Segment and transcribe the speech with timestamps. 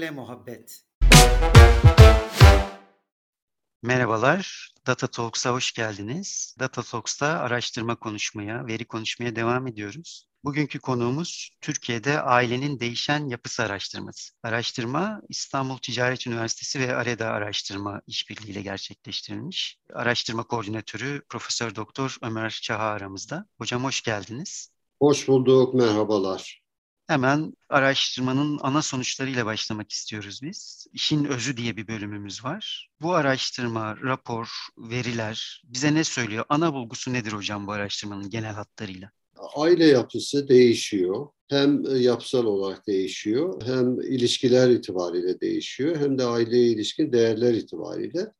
[0.00, 0.80] Verilerle muhabbet.
[3.82, 6.56] Merhabalar, Data Talks'a hoş geldiniz.
[6.60, 10.26] Data Talks'ta araştırma konuşmaya, veri konuşmaya devam ediyoruz.
[10.44, 14.34] Bugünkü konuğumuz Türkiye'de ailenin değişen yapısı araştırması.
[14.42, 19.78] Araştırma İstanbul Ticaret Üniversitesi ve AREDA Araştırma işbirliğiyle gerçekleştirilmiş.
[19.94, 23.46] Araştırma koordinatörü Profesör Doktor Ömer Çaha aramızda.
[23.58, 24.70] Hocam hoş geldiniz.
[24.98, 26.59] Hoş bulduk, merhabalar.
[27.10, 30.86] Hemen araştırmanın ana sonuçlarıyla başlamak istiyoruz biz.
[30.92, 32.90] İşin özü diye bir bölümümüz var.
[33.00, 36.44] Bu araştırma, rapor, veriler bize ne söylüyor?
[36.48, 39.10] Ana bulgusu nedir hocam bu araştırmanın genel hatlarıyla?
[39.56, 41.26] Aile yapısı değişiyor.
[41.48, 48.32] Hem yapısal olarak değişiyor, hem ilişkiler itibariyle değişiyor, hem de aileye ilişkin değerler itibariyle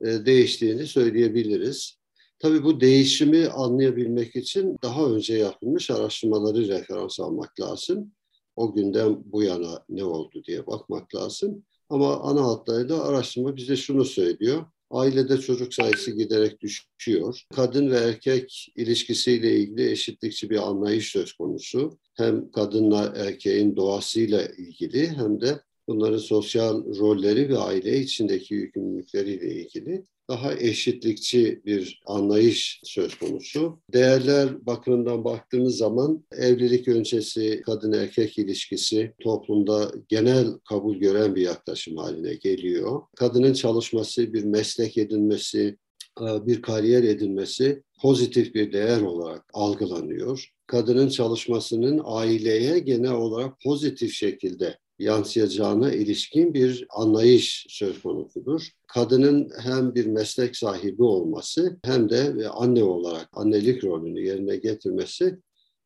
[0.00, 1.97] e, değiştiğini söyleyebiliriz.
[2.38, 8.12] Tabii bu değişimi anlayabilmek için daha önce yapılmış araştırmaları referans almak lazım.
[8.56, 11.64] O günden bu yana ne oldu diye bakmak lazım.
[11.88, 14.66] Ama ana hatlarıyla araştırma bize şunu söylüyor.
[14.90, 17.42] Ailede çocuk sayısı giderek düşüyor.
[17.54, 21.98] Kadın ve erkek ilişkisiyle ilgili eşitlikçi bir anlayış söz konusu.
[22.14, 30.04] Hem kadınla erkeğin doğasıyla ilgili hem de bunların sosyal rolleri ve aile içindeki yükümlülükleriyle ilgili
[30.30, 33.80] daha eşitlikçi bir anlayış söz konusu.
[33.92, 41.96] Değerler bakımından baktığımız zaman evlilik öncesi kadın erkek ilişkisi toplumda genel kabul gören bir yaklaşım
[41.96, 43.02] haline geliyor.
[43.16, 45.76] Kadının çalışması, bir meslek edinmesi,
[46.20, 50.48] e, bir kariyer edinmesi pozitif bir değer olarak algılanıyor.
[50.66, 58.68] Kadının çalışmasının aileye genel olarak pozitif şekilde yansıyacağına ilişkin bir anlayış söz konusudur.
[58.86, 65.38] Kadının hem bir meslek sahibi olması hem de anne olarak annelik rolünü yerine getirmesi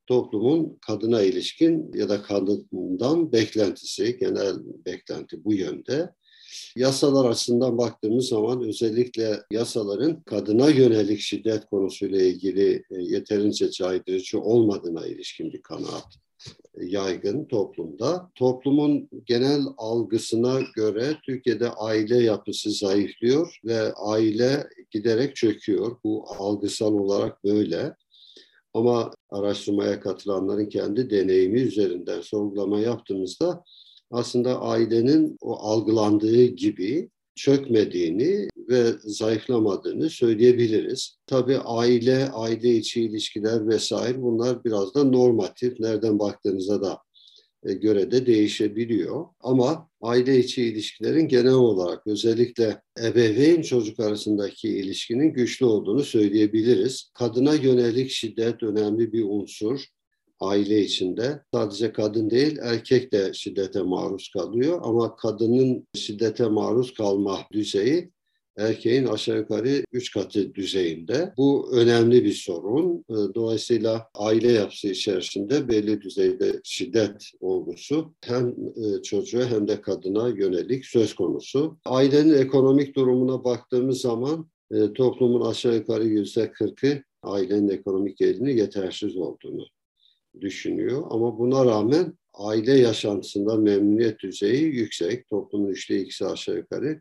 [0.06, 4.56] toplumun kadına ilişkin ya da kadından beklentisi, genel
[4.86, 6.10] beklenti bu yönde.
[6.76, 15.06] Yasalar açısından baktığımız zaman özellikle yasaların kadına yönelik şiddet konusuyla ilgili e, yeterince caydırıcı olmadığına
[15.06, 16.18] ilişkin bir kanaat
[16.80, 18.30] yaygın toplumda.
[18.34, 25.96] Toplumun genel algısına göre Türkiye'de aile yapısı zayıflıyor ve aile giderek çöküyor.
[26.04, 27.96] Bu algısal olarak böyle.
[28.74, 33.64] Ama araştırmaya katılanların kendi deneyimi üzerinden sorgulama yaptığımızda
[34.10, 41.16] aslında ailenin o algılandığı gibi çökmediğini ve zayıflamadığını söyleyebiliriz.
[41.26, 45.80] Tabii aile, aile içi ilişkiler vesaire bunlar biraz da normatif.
[45.80, 46.98] Nereden baktığınıza da
[47.64, 49.26] e, göre de değişebiliyor.
[49.40, 57.10] Ama aile içi ilişkilerin genel olarak özellikle ebeveyn çocuk arasındaki ilişkinin güçlü olduğunu söyleyebiliriz.
[57.14, 59.80] Kadına yönelik şiddet önemli bir unsur
[60.42, 67.38] aile içinde sadece kadın değil erkek de şiddete maruz kalıyor ama kadının şiddete maruz kalma
[67.52, 68.12] düzeyi
[68.56, 71.32] erkeğin aşağı yukarı üç katı düzeyinde.
[71.36, 73.04] Bu önemli bir sorun.
[73.10, 80.28] Ee, dolayısıyla aile yapısı içerisinde belli düzeyde şiddet olgusu hem e, çocuğa hem de kadına
[80.28, 81.78] yönelik söz konusu.
[81.84, 89.16] Ailenin ekonomik durumuna baktığımız zaman e, toplumun aşağı yukarı yüzde kırkı ailenin ekonomik gelini yetersiz
[89.16, 89.66] olduğunu
[90.40, 91.02] düşünüyor.
[91.10, 95.28] Ama buna rağmen aile yaşantısında memnuniyet düzeyi yüksek.
[95.28, 97.00] Toplumun üçte ikisi aşağı yukarı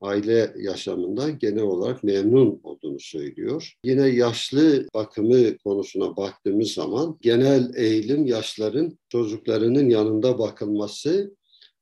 [0.00, 3.72] aile yaşamından genel olarak memnun olduğunu söylüyor.
[3.84, 11.36] Yine yaşlı bakımı konusuna baktığımız zaman genel eğilim yaşların çocuklarının yanında bakılması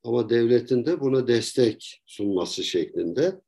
[0.04, 3.40] ama devletin de buna destek sunması şeklinde.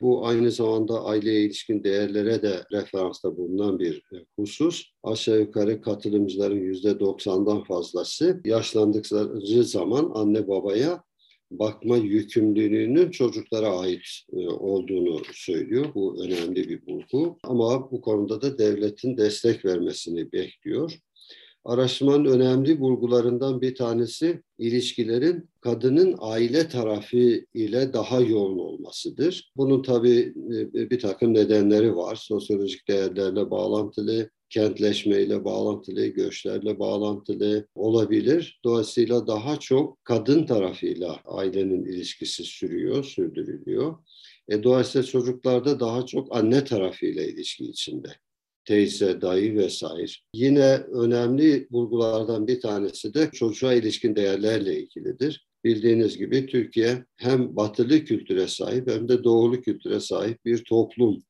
[0.00, 4.84] Bu aynı zamanda aileye ilişkin değerlere de referansta bulunan bir e, husus.
[5.02, 11.02] Aşağı yukarı katılımcıların yüzde doksandan fazlası yaşlandıkları zaman anne babaya
[11.50, 15.86] bakma yükümlülüğünün çocuklara ait e, olduğunu söylüyor.
[15.94, 17.38] Bu önemli bir bulgu.
[17.44, 20.98] Ama bu konuda da devletin destek vermesini bekliyor.
[21.64, 29.52] Araştırmanın önemli vurgularından bir tanesi ilişkilerin kadının aile tarafı ile daha yoğun olmasıdır.
[29.56, 30.34] Bunun tabii
[30.74, 32.16] e, bir takım nedenleri var.
[32.16, 38.60] Sosyolojik değerlerle bağlantılı, kentleşmeyle bağlantılı, göçlerle bağlantılı olabilir.
[38.64, 43.94] Dolayısıyla daha çok kadın tarafıyla ailenin ilişkisi sürüyor, sürdürülüyor.
[44.48, 48.08] E, dolayısıyla çocuklarda daha çok anne tarafıyla ilişki içinde
[48.70, 50.12] teyze, dayı vesaire.
[50.34, 55.48] Yine önemli bulgulardan bir tanesi de çocuğa ilişkin değerlerle ilgilidir.
[55.64, 61.22] Bildiğiniz gibi Türkiye hem batılı kültüre sahip hem de doğulu kültüre sahip bir toplum.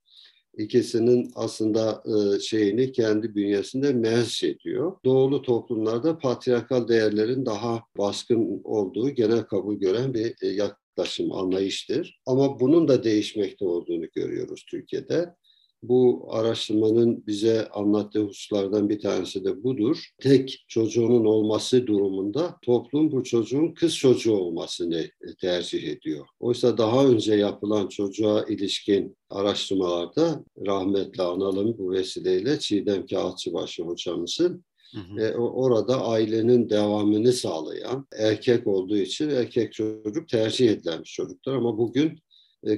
[0.58, 4.96] ikisinin aslında e, şeyini kendi bünyesinde mezç ediyor.
[5.04, 12.20] Doğulu toplumlarda patriarkal değerlerin daha baskın olduğu genel kabul gören bir e, yaklaşım, anlayıştır.
[12.26, 15.34] Ama bunun da değişmekte olduğunu görüyoruz Türkiye'de.
[15.82, 20.06] Bu araştırmanın bize anlattığı hususlardan bir tanesi de budur.
[20.18, 25.10] Tek çocuğunun olması durumunda toplum bu çocuğun kız çocuğu olmasını
[25.40, 26.26] tercih ediyor.
[26.40, 35.00] Oysa daha önce yapılan çocuğa ilişkin araştırmalarda rahmetli analım bu vesileyle Çiğdem Kağıtçıbaşı hocamızın Hı
[35.00, 35.20] hı.
[35.20, 41.78] E, orada ailenin devamını sağlayan erkek olduğu için erkek çocuk tercih edilen bir çocuktur ama
[41.78, 42.18] bugün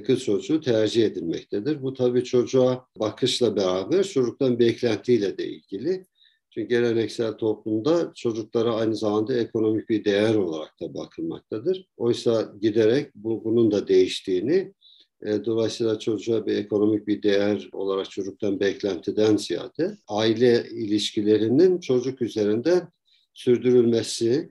[0.05, 1.83] kız çocuğu tercih edilmektedir.
[1.83, 6.05] Bu tabii çocuğa bakışla beraber çocuktan beklentiyle de ilgili.
[6.49, 11.87] Çünkü geleneksel toplumda çocuklara aynı zamanda ekonomik bir değer olarak da bakılmaktadır.
[11.97, 14.73] Oysa giderek bu, bunun da değiştiğini,
[15.25, 22.87] e, dolayısıyla çocuğa bir ekonomik bir değer olarak çocuktan beklentiden ziyade aile ilişkilerinin çocuk üzerinden
[23.33, 24.49] sürdürülmesi,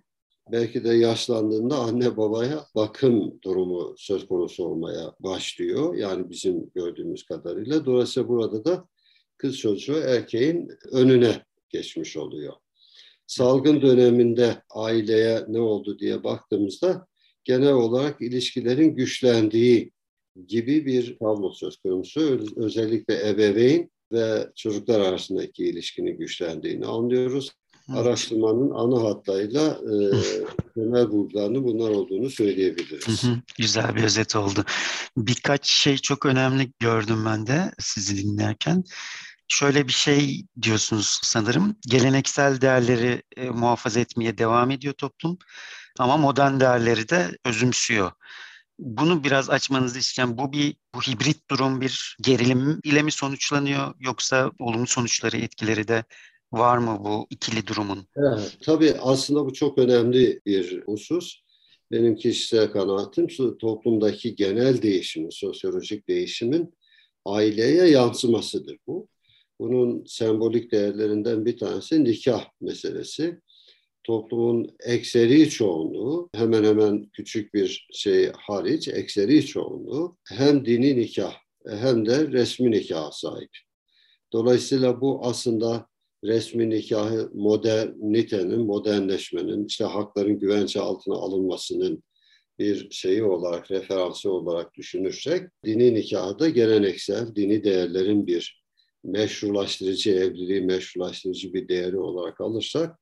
[0.52, 5.94] belki de yaşlandığında anne babaya bakım durumu söz konusu olmaya başlıyor.
[5.94, 7.86] Yani bizim gördüğümüz kadarıyla.
[7.86, 8.88] Dolayısıyla burada da
[9.36, 12.52] kız çocuğu erkeğin önüne geçmiş oluyor.
[13.26, 17.06] Salgın döneminde aileye ne oldu diye baktığımızda
[17.44, 19.92] genel olarak ilişkilerin güçlendiği
[20.46, 22.46] gibi bir tablo söz konusu.
[22.56, 27.52] Özellikle ebeveyn ve çocuklar arasındaki ilişkinin güçlendiğini anlıyoruz.
[27.88, 29.94] Araştırmanın ana hatlarıyla e,
[30.74, 33.24] temel bulgularını bunlar olduğunu söyleyebiliriz.
[33.58, 34.64] Güzel bir özet oldu.
[35.16, 38.84] Birkaç şey çok önemli gördüm ben de sizi dinlerken.
[39.48, 41.76] Şöyle bir şey diyorsunuz sanırım.
[41.88, 45.38] Geleneksel değerleri e, muhafaza etmeye devam ediyor toplum
[45.98, 48.10] ama modern değerleri de özümsüyor.
[48.78, 54.50] Bunu biraz açmanızı isteyen bu bir bu hibrit durum bir gerilim ile mi sonuçlanıyor yoksa
[54.58, 56.04] olumlu sonuçları etkileri de
[56.52, 58.06] var mı bu ikili durumun?
[58.16, 61.42] Evet, tabii aslında bu çok önemli bir husus.
[61.90, 63.26] Benim kişisel kanaatim
[63.58, 66.74] toplumdaki genel değişimin, sosyolojik değişimin
[67.24, 69.08] aileye yansımasıdır bu.
[69.60, 73.40] Bunun sembolik değerlerinden bir tanesi nikah meselesi.
[74.04, 81.34] Toplumun ekseri çoğunluğu, hemen hemen küçük bir şey hariç, ekseri çoğunluğu hem dini nikah
[81.68, 83.50] hem de resmi nikah sahip.
[84.32, 85.86] Dolayısıyla bu aslında
[86.24, 92.02] resmi nikahı modernitenin, modernleşmenin, işte hakların güvence altına alınmasının
[92.58, 98.62] bir şeyi olarak, referansı olarak düşünürsek, dini nikahı da geleneksel, dini değerlerin bir
[99.04, 102.98] meşrulaştırıcı, evliliği meşrulaştırıcı bir değeri olarak alırsak,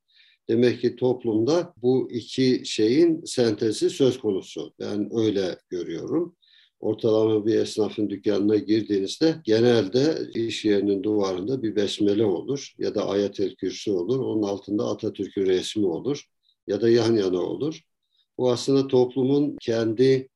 [0.49, 4.73] demek ki toplumda bu iki şeyin sentezi söz konusu.
[4.79, 6.35] Ben öyle görüyorum
[6.81, 13.55] ortalama bir esnafın dükkanına girdiğinizde genelde iş yerinin duvarında bir besmele olur ya da ayet-el
[13.55, 14.19] kürsü olur.
[14.19, 16.25] Onun altında Atatürk'ün resmi olur
[16.67, 17.81] ya da yan yana olur.
[18.37, 20.29] Bu aslında toplumun kendi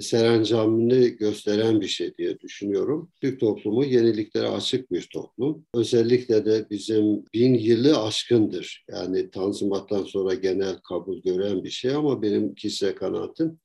[0.00, 3.10] serencamını gösteren bir şey diye düşünüyorum.
[3.20, 5.66] Türk toplumu yeniliklere açık bir toplum.
[5.74, 8.84] Özellikle de bizim bin yılı aşkındır.
[8.90, 13.58] Yani Tanzimat'tan sonra genel kabul gören bir şey ama benim kişisel kanaatim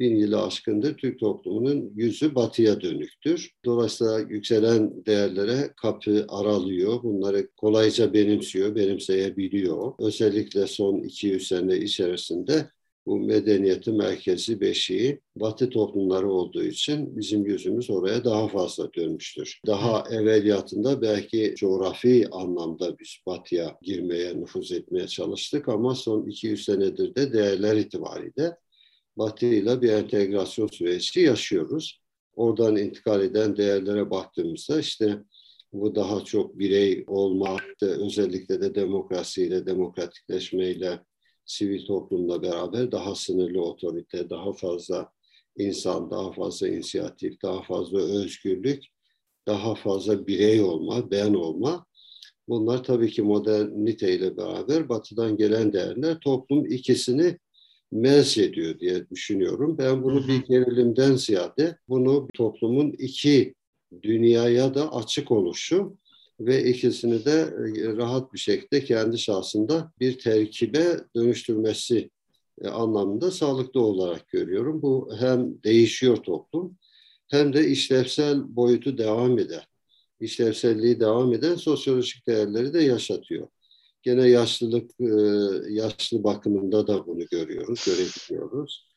[0.00, 3.50] bin yılı aşkındır Türk toplumunun yüzü batıya dönüktür.
[3.64, 7.02] Dolayısıyla yükselen değerlere kapı aralıyor.
[7.02, 9.92] Bunları kolayca benimsiyor, benimseyebiliyor.
[9.98, 12.66] Özellikle son 200 sene içerisinde
[13.06, 19.60] bu medeniyeti merkezi beşiği batı toplumları olduğu için bizim yüzümüz oraya daha fazla dönmüştür.
[19.66, 27.14] Daha evveliyatında belki coğrafi anlamda biz batıya girmeye, nüfuz etmeye çalıştık ama son 200 senedir
[27.14, 28.56] de değerler itibariyle
[29.20, 32.00] Batı ile bir entegrasyon süreci yaşıyoruz.
[32.36, 35.18] Oradan intikal eden değerlere baktığımızda işte
[35.72, 41.00] bu daha çok birey olma, özellikle de demokrasiyle, demokratikleşmeyle,
[41.44, 45.12] sivil toplumla beraber daha sınırlı otorite, daha fazla
[45.56, 48.84] insan, daha fazla inisiyatif, daha fazla özgürlük,
[49.46, 51.86] daha fazla birey olma, ben olma.
[52.48, 57.38] Bunlar tabii ki modernite ile beraber batıdan gelen değerler toplum ikisini
[57.92, 59.78] mez ediyor diye düşünüyorum.
[59.78, 63.54] Ben bunu bir gerilimden ziyade bunu toplumun iki
[64.02, 65.96] dünyaya da açık oluşu
[66.40, 72.10] ve ikisini de e, rahat bir şekilde kendi şahsında bir terkibe dönüştürmesi
[72.62, 74.82] e, anlamında sağlıklı olarak görüyorum.
[74.82, 76.76] Bu hem değişiyor toplum
[77.28, 79.62] hem de işlevsel boyutu devam eden,
[80.20, 83.48] işlevselliği devam eden sosyolojik değerleri de yaşatıyor.
[84.02, 85.06] Gene yaşlılık, e,
[85.72, 88.88] yaşlı bakımında da bunu görüyoruz, görebiliyoruz.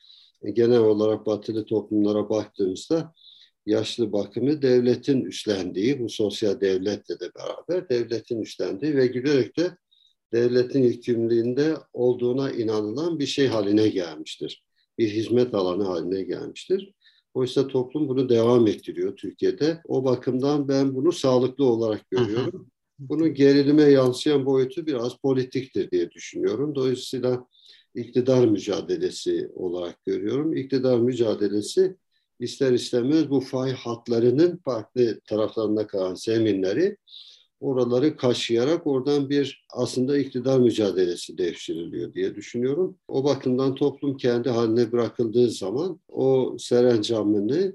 [0.41, 3.13] E, genel olarak batılı toplumlara baktığımızda
[3.65, 9.77] yaşlı bakımı devletin üstlendiği, bu sosyal devletle de beraber devletin üstlendiği ve giderek de
[10.33, 14.63] devletin yükümlülüğünde olduğuna inanılan bir şey haline gelmiştir.
[15.00, 16.93] Bir hizmet alanı haline gelmiştir.
[17.33, 19.81] Oysa toplum bunu devam ettiriyor Türkiye'de.
[19.88, 22.72] O bakımdan ben bunu sağlıklı olarak görüyorum.
[23.00, 26.75] Bunun gerilime yansıyan boyutu biraz politiktir diye düşünüyorum.
[26.75, 27.47] Dolayısıyla
[27.95, 30.55] iktidar mücadelesi olarak görüyorum.
[30.57, 31.95] İktidar mücadelesi
[32.39, 36.97] ister istemez bu fay hatlarının farklı taraflarında kalan zeminleri
[37.59, 42.97] oraları kaşıyarak oradan bir aslında iktidar mücadelesi devşiriliyor diye düşünüyorum.
[43.07, 47.73] O bakımdan toplum kendi haline bırakıldığı zaman o serencamını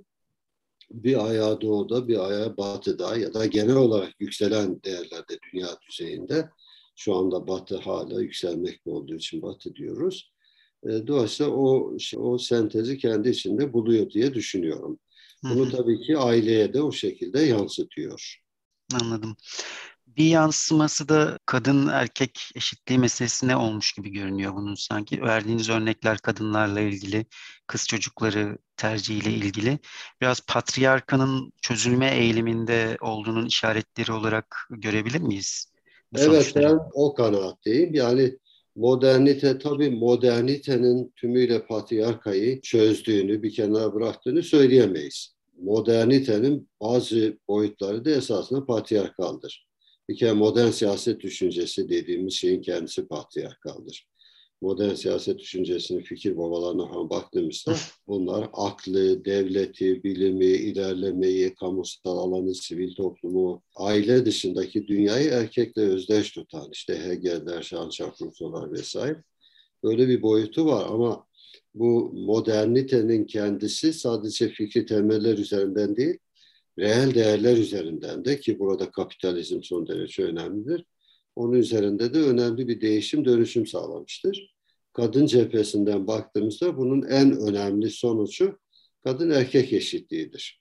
[0.91, 6.49] bir ayağı doğuda bir ayağı batıda ya da genel olarak yükselen değerlerde dünya düzeyinde
[6.97, 10.33] şu anda batı hala yükselmekte olduğu için batı diyoruz.
[10.85, 14.99] E, dolayısıyla o, o sentezi kendi içinde buluyor diye düşünüyorum.
[15.45, 18.43] Bunu tabii ki aileye de o şekilde yansıtıyor.
[19.03, 19.37] Anladım.
[20.19, 25.23] Bir yansıması da kadın erkek eşitliği meselesine olmuş gibi görünüyor bunun sanki.
[25.23, 27.27] Verdiğiniz örnekler kadınlarla ilgili,
[27.67, 29.79] kız çocukları tercihiyle ilgili.
[30.21, 35.73] Biraz patriarkanın çözülme eğiliminde olduğunun işaretleri olarak görebilir miyiz?
[36.17, 37.95] Evet ben o kanaatteyim.
[37.95, 38.39] Yani
[38.77, 45.35] modernite tabii modernitenin tümüyle patriarkayı çözdüğünü, bir kenara bıraktığını söyleyemeyiz.
[45.63, 49.68] Modernitenin bazı boyutları da esasında patriarkaldır.
[50.09, 54.07] Bir kere modern siyaset düşüncesi dediğimiz şeyin kendisi patriarkaldır.
[54.61, 57.75] Modern siyaset düşüncesinin fikir babalarına falan baktığımızda
[58.09, 66.69] bunlar aklı, devleti, bilimi, ilerlemeyi, kamusal alanı, sivil toplumu, aile dışındaki dünyayı erkekle özdeş tutan
[66.73, 69.23] işte Hegel'ler, Jean-Jacques Rousseau'lar vesaire.
[69.85, 71.27] Böyle bir boyutu var ama
[71.75, 76.19] bu modernitenin kendisi sadece fikri temeller üzerinden değil,
[76.79, 80.85] reel değerler üzerinden de ki burada kapitalizm son derece önemlidir
[81.39, 84.55] onun üzerinde de önemli bir değişim, dönüşüm sağlamıştır.
[84.93, 88.59] Kadın cephesinden baktığımızda bunun en önemli sonucu
[89.05, 90.61] kadın erkek eşitliğidir.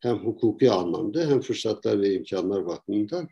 [0.00, 3.28] Hem hukuki anlamda hem fırsatlar ve imkanlar bakımından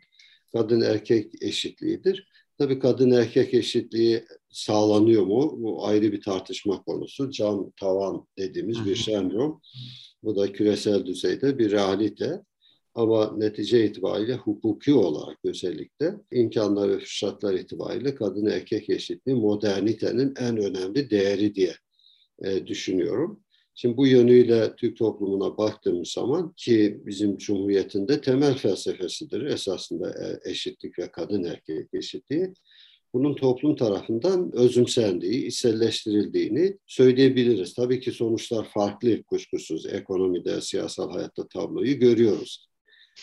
[0.53, 2.27] kadın erkek eşitliğidir.
[2.57, 5.55] Tabii kadın erkek eşitliği sağlanıyor mu?
[5.57, 7.31] Bu ayrı bir tartışma konusu.
[7.31, 9.61] Cam tavan dediğimiz bir sendrom.
[10.23, 12.41] Bu da küresel düzeyde bir realite.
[12.95, 20.57] Ama netice itibariyle hukuki olarak özellikle imkanlar ve fırsatlar itibariyle kadın erkek eşitliği modernitenin en
[20.57, 21.73] önemli değeri diye
[22.43, 23.43] e, düşünüyorum.
[23.75, 30.49] Şimdi bu yönüyle Türk toplumuna baktığımız zaman ki bizim Cumhuriyet'in de temel felsefesidir esasında e,
[30.51, 32.53] eşitlik ve kadın erkek eşitliği.
[33.19, 37.73] Bunun toplum tarafından özümsendiği, içselleştirildiğini söyleyebiliriz.
[37.73, 39.85] Tabii ki sonuçlar farklı kuşkusuz.
[39.85, 42.67] Ekonomide, siyasal hayatta tabloyu görüyoruz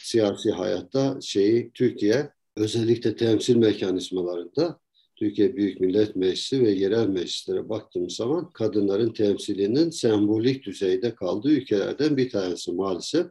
[0.02, 4.78] siyasi hayatta şeyi Türkiye özellikle temsil mekanizmalarında
[5.16, 12.16] Türkiye Büyük Millet Meclisi ve yerel meclislere baktığımız zaman kadınların temsilinin sembolik düzeyde kaldığı ülkelerden
[12.16, 13.26] bir tanesi maalesef.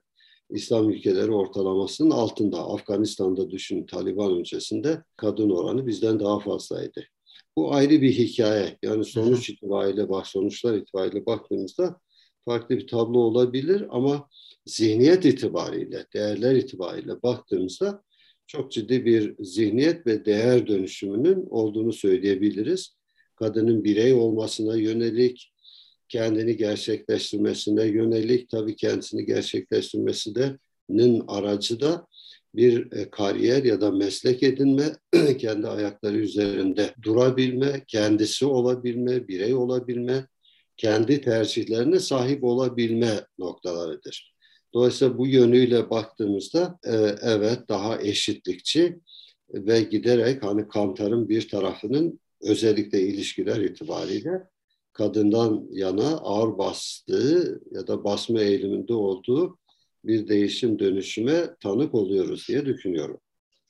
[0.53, 2.67] İslam ülkeleri ortalamasının altında.
[2.67, 7.03] Afganistan'da düşün Taliban öncesinde kadın oranı bizden daha fazlaydı.
[7.57, 8.77] Bu ayrı bir hikaye.
[8.83, 11.99] Yani sonuç itibariyle bak sonuçlar itibariyle baktığımızda
[12.45, 14.29] farklı bir tablo olabilir ama
[14.65, 18.03] zihniyet itibariyle, değerler itibariyle baktığımızda
[18.47, 22.95] çok ciddi bir zihniyet ve değer dönüşümünün olduğunu söyleyebiliriz.
[23.35, 25.52] Kadının birey olmasına yönelik,
[26.13, 30.57] kendini gerçekleştirmesine yönelik, tabii kendisini gerçekleştirmesi de
[31.27, 32.07] aracı da
[32.55, 34.95] bir e, kariyer ya da meslek edinme,
[35.37, 40.27] kendi ayakları üzerinde durabilme, kendisi olabilme, birey olabilme,
[40.77, 44.33] kendi tercihlerine sahip olabilme noktalarıdır.
[44.73, 48.99] Dolayısıyla bu yönüyle baktığımızda e, evet daha eşitlikçi
[49.53, 54.52] ve giderek hani Kantar'ın bir tarafının özellikle ilişkiler itibariyle
[54.93, 59.57] kadından yana ağır bastığı ya da basma eğiliminde olduğu
[60.05, 63.19] bir değişim dönüşüme tanık oluyoruz diye düşünüyorum.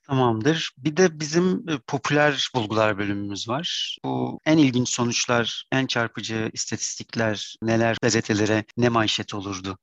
[0.08, 0.72] Tamamdır.
[0.78, 3.98] Bir de bizim e, popüler bulgular bölümümüz var.
[4.06, 9.78] Bu en ilginç sonuçlar, en çarpıcı istatistikler neler gazetelere ne manşet olurdu?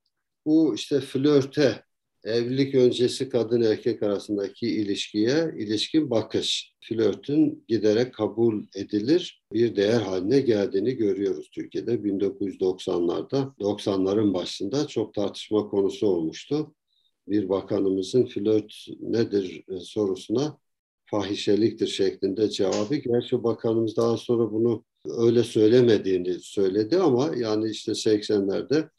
[0.45, 1.83] bu işte flörte,
[2.23, 10.39] evlilik öncesi kadın erkek arasındaki ilişkiye ilişkin bakış, flörtün giderek kabul edilir bir değer haline
[10.39, 11.93] geldiğini görüyoruz Türkiye'de.
[11.93, 16.75] 1990'larda, 90'ların başında çok tartışma konusu olmuştu.
[17.27, 20.57] Bir bakanımızın flört nedir e, sorusuna
[21.05, 22.95] fahişeliktir şeklinde cevabı.
[22.95, 28.89] Gerçi bakanımız daha sonra bunu öyle söylemediğini söyledi ama yani işte 80'lerde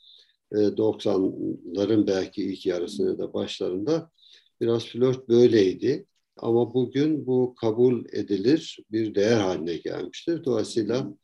[0.52, 4.10] 90'ların belki ilk yarısında da başlarında
[4.60, 6.06] biraz flört böyleydi.
[6.36, 10.44] Ama bugün bu kabul edilir bir değer haline gelmiştir.
[10.44, 11.14] Dolayısıyla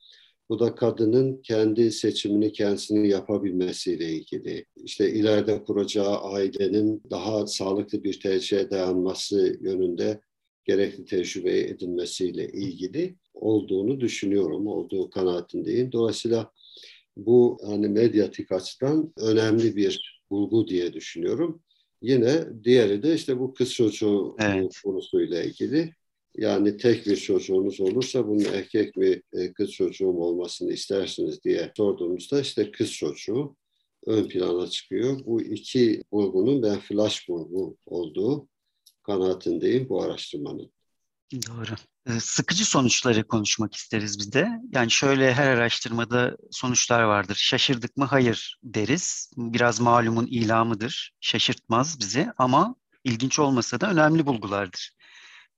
[0.49, 4.65] bu da kadının kendi seçimini kendisini yapabilmesiyle ilgili.
[4.77, 10.21] İşte ileride kuracağı ailenin daha sağlıklı bir tercihe dayanması yönünde
[10.65, 15.93] gerekli tecrübe edinmesiyle ilgili olduğunu düşünüyorum, olduğu kanaatindeyim.
[15.93, 16.53] Dolayısıyla
[17.19, 21.63] bu hani medyatik açıdan önemli bir bulgu diye düşünüyorum.
[22.03, 24.81] Yine diğeri de işte bu kız çocuğu evet.
[24.85, 25.95] konusuyla ilgili.
[26.37, 32.41] Yani tek bir çocuğunuz olursa bunun erkek mi e, kız çocuğum olmasını istersiniz diye sorduğumuzda
[32.41, 33.57] işte kız çocuğu
[34.07, 35.21] ön plana çıkıyor.
[35.27, 38.49] Bu iki bulgunun ben flash bulgu olduğu
[39.03, 40.71] kanaatindeyim bu araştırmanın.
[41.33, 41.75] Doğru.
[42.07, 44.49] Ee, sıkıcı sonuçları konuşmak isteriz biz de.
[44.73, 47.35] Yani şöyle her araştırmada sonuçlar vardır.
[47.35, 48.05] Şaşırdık mı?
[48.05, 49.31] Hayır deriz.
[49.37, 51.13] Biraz malumun ilamıdır.
[51.21, 54.93] Şaşırtmaz bizi ama ilginç olmasa da önemli bulgulardır.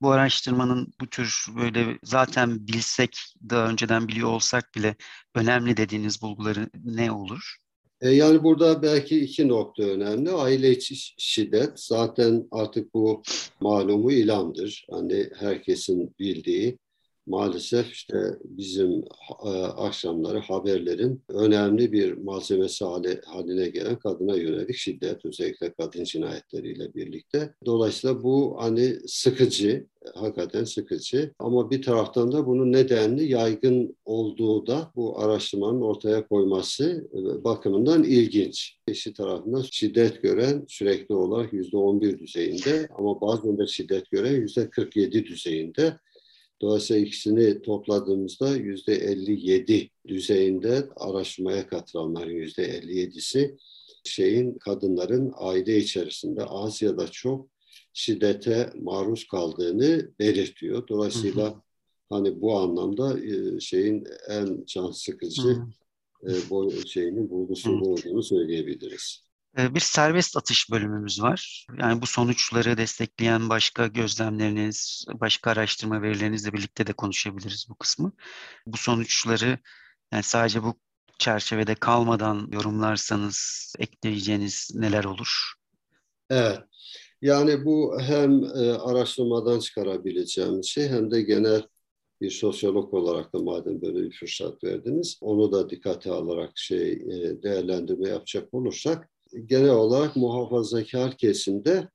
[0.01, 4.95] Bu araştırmanın bu tür böyle zaten bilsek daha önceden biliyor olsak bile
[5.35, 7.57] önemli dediğiniz bulguları ne olur?
[8.01, 10.31] E, yani burada belki iki nokta önemli.
[10.31, 13.23] Aile içi şiddet zaten artık bu
[13.59, 14.85] malumu ilamdır.
[14.91, 16.77] Hani herkesin bildiği
[17.27, 19.03] maalesef işte bizim
[19.45, 26.93] e, akşamları haberlerin önemli bir malzemesi hale, haline gelen kadına yönelik şiddet özellikle kadın cinayetleriyle
[26.93, 27.53] birlikte.
[27.65, 34.91] Dolayısıyla bu hani sıkıcı, hakikaten sıkıcı ama bir taraftan da bunun nedenli yaygın olduğu da
[34.95, 38.77] bu araştırmanın ortaya koyması e, bakımından ilginç.
[38.87, 44.69] Eşi tarafından şiddet gören sürekli olarak yüzde 11 düzeyinde ama bazen de şiddet gören yüzde
[44.69, 45.97] 47 düzeyinde
[46.61, 53.57] Dolayısıyla ikisini topladığımızda yüzde 57 düzeyinde araştırmaya katılanların yüzde 57'si
[54.03, 57.47] şeyin kadınların aile içerisinde az ya da çok
[57.93, 60.87] şiddete maruz kaldığını belirtiyor.
[60.87, 61.61] Dolayısıyla hı hı.
[62.09, 65.67] hani bu anlamda e, şeyin en can sıkıcı hı
[66.23, 66.31] hı.
[66.31, 69.30] E, bu şeyinin bulgusu olduğunu söyleyebiliriz.
[69.57, 71.67] Bir serbest atış bölümümüz var.
[71.79, 78.11] Yani bu sonuçları destekleyen başka gözlemleriniz, başka araştırma verilerinizle birlikte de konuşabiliriz bu kısmı.
[78.65, 79.59] Bu sonuçları
[80.11, 80.79] yani sadece bu
[81.19, 85.53] çerçevede kalmadan yorumlarsanız ekleyeceğiniz neler olur?
[86.29, 86.59] Evet.
[87.21, 88.43] Yani bu hem
[88.79, 91.63] araştırmadan çıkarabileceğimiz şey hem de genel
[92.21, 96.99] bir sosyolog olarak da madem böyle bir fırsat verdiniz, onu da dikkate alarak şey
[97.43, 99.09] değerlendirme yapacak olursak
[99.45, 101.89] genel olarak muhafazakar kesimde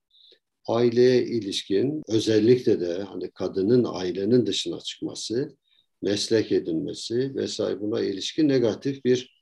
[0.68, 5.57] aileye ilişkin özellikle de hani kadının ailenin dışına çıkması,
[6.03, 9.37] meslek edinmesi vesaire buna ilişkin negatif bir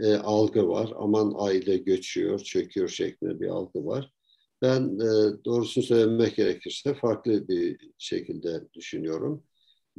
[0.00, 0.92] e, algı var.
[0.96, 4.12] Aman aile göçüyor, çöküyor şeklinde bir algı var.
[4.62, 9.44] Ben e, doğrusunu söylemek gerekirse farklı bir şekilde düşünüyorum.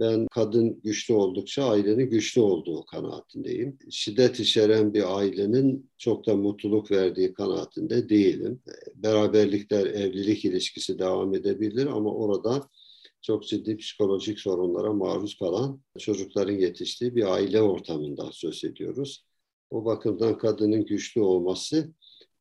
[0.01, 3.77] Ben kadın güçlü oldukça ailenin güçlü olduğu kanaatindeyim.
[3.89, 8.61] Şiddet içeren bir ailenin çok da mutluluk verdiği kanaatinde değilim.
[8.95, 12.69] Beraberlikler, evlilik ilişkisi devam edebilir ama orada
[13.21, 19.25] çok ciddi psikolojik sorunlara maruz kalan çocukların yetiştiği bir aile ortamından söz ediyoruz.
[19.69, 21.93] O bakımdan kadının güçlü olması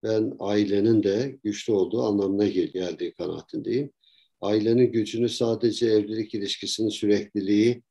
[0.03, 3.92] ben ailenin de güçlü olduğu anlamına geldiği kanaatindeyim
[4.40, 7.83] ailenin gücünü sadece evlilik ilişkisinin sürekliliği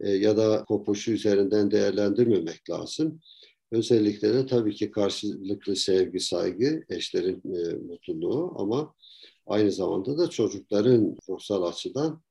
[0.00, 3.20] e, ya da kopuşu üzerinden değerlendirmemek lazım.
[3.72, 8.94] Özellikle de tabii ki karşılıklı sevgi, saygı, eşlerin e, mutluluğu ama
[9.46, 12.22] aynı zamanda da çocukların ruhsal açıdan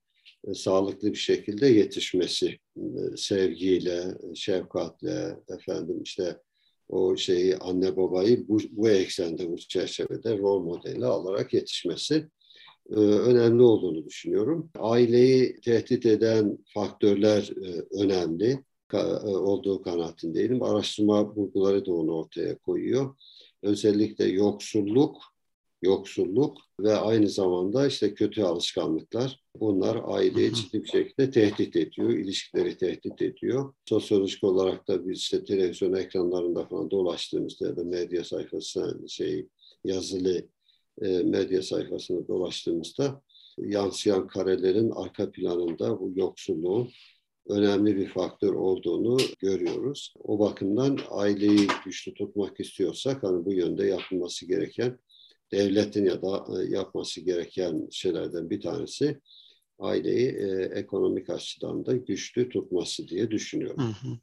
[0.47, 6.37] e, sağlıklı bir şekilde yetişmesi, e, sevgiyle, şefkatle, efendim işte
[6.89, 12.29] o şeyi anne babayı bu, bu eksende, bu çerçevede rol modeli alarak yetişmesi
[12.97, 14.69] önemli olduğunu düşünüyorum.
[14.79, 18.97] Aileyi tehdit eden faktörler e, önemli e,
[19.27, 20.63] olduğu kanaatindeyim.
[20.63, 23.15] Araştırma bulguları da onu ortaya koyuyor.
[23.63, 25.17] Özellikle yoksulluk,
[25.81, 29.43] yoksulluk ve aynı zamanda işte kötü alışkanlıklar.
[29.59, 33.73] Bunlar aileyi ciddi bir şekilde tehdit ediyor, ilişkileri tehdit ediyor.
[33.85, 39.47] Sosyolojik olarak da biz işte televizyon ekranlarında falan dolaştığımızda ya da medya sayfası şey
[39.83, 40.45] yazılı e,
[41.01, 43.21] medya sayfasını dolaştığımızda
[43.57, 46.89] yansıyan karelerin arka planında bu yoksulluğun
[47.49, 50.13] önemli bir faktör olduğunu görüyoruz.
[50.23, 54.99] O bakımdan aileyi güçlü tutmak istiyorsak hani bu yönde yapılması gereken
[55.51, 59.19] devletin ya da e, yapması gereken şeylerden bir tanesi
[59.79, 63.83] aileyi e, ekonomik açıdan da güçlü tutması diye düşünüyorum.
[63.83, 64.17] Hı hı.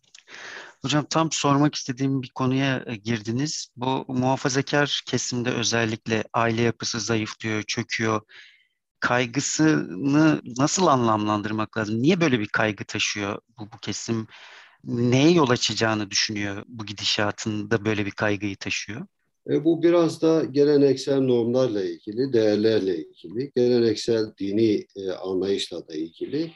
[0.83, 3.69] Hocam tam sormak istediğim bir konuya e, girdiniz.
[3.77, 8.21] Bu muhafazakar kesimde özellikle aile yapısı zayıflıyor, çöküyor.
[9.01, 12.03] Kaygısını nasıl anlamlandırmak lazım?
[12.03, 14.27] Niye böyle bir kaygı taşıyor bu, bu kesim?
[14.85, 19.07] Neye yol açacağını düşünüyor bu gidişatında böyle bir kaygıyı taşıyor?
[19.51, 26.53] E, bu biraz da geleneksel normlarla ilgili, değerlerle ilgili, geleneksel dini e, anlayışla da ilgili.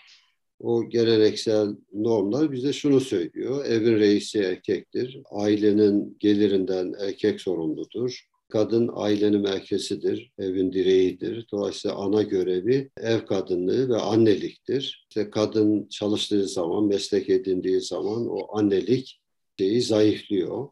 [0.61, 3.65] O geleneksel normlar bize şunu söylüyor.
[3.65, 5.21] Evin reisi erkektir.
[5.31, 8.27] Ailenin gelirinden erkek sorumludur.
[8.49, 11.47] Kadın ailenin merkezidir, evin direğidir.
[11.53, 15.07] Dolayısıyla ana görevi ev kadınlığı ve anneliktir.
[15.09, 19.21] İşte kadın çalıştığı zaman, meslek edindiği zaman o annelik
[19.59, 20.69] şeyi zayıflıyor.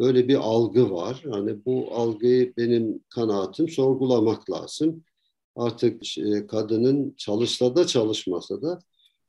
[0.00, 1.22] Böyle bir algı var.
[1.32, 5.04] Yani bu algıyı benim kanaatim sorgulamak lazım.
[5.56, 8.78] Artık e, kadının çalışsa da çalışmasa da